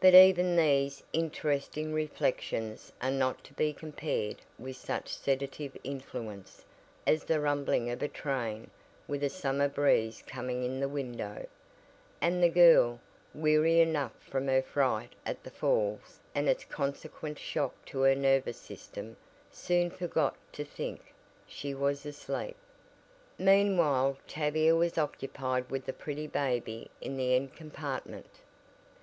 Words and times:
But 0.00 0.12
even 0.12 0.54
these 0.56 1.02
interesting 1.14 1.94
reflections 1.94 2.92
are 3.00 3.10
not 3.10 3.42
to 3.44 3.54
be 3.54 3.72
compared 3.72 4.42
with 4.58 4.76
such 4.76 5.08
sedative 5.16 5.74
influence 5.82 6.66
as 7.06 7.24
the 7.24 7.40
rumbling 7.40 7.88
of 7.88 8.02
a 8.02 8.08
train 8.08 8.70
with 9.08 9.24
a 9.24 9.30
summer 9.30 9.66
breeze 9.66 10.22
coming 10.26 10.62
In 10.62 10.78
the 10.78 10.90
window, 10.90 11.46
and 12.20 12.42
the 12.42 12.50
girl, 12.50 13.00
weary 13.32 13.80
enough 13.80 14.12
from 14.22 14.46
her 14.48 14.60
fright 14.60 15.14
at 15.24 15.42
the 15.42 15.50
falls 15.50 16.20
and 16.34 16.50
its 16.50 16.64
consequent 16.66 17.38
shock 17.38 17.82
to 17.86 18.00
her 18.00 18.14
nervous 18.14 18.58
system 18.58 19.16
soon 19.50 19.88
forgot 19.88 20.36
to 20.52 20.66
think 20.66 21.00
she 21.46 21.72
was 21.72 22.04
asleep. 22.04 22.56
Meanwhile 23.38 24.18
Tavia 24.28 24.76
was 24.76 24.98
occupied 24.98 25.70
with 25.70 25.86
the 25.86 25.94
pretty 25.94 26.26
baby 26.26 26.90
in 27.00 27.16
the 27.16 27.34
end 27.34 27.54
compartment. 27.54 28.26